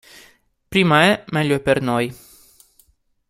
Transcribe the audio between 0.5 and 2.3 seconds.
Prima è, meglio è per noi.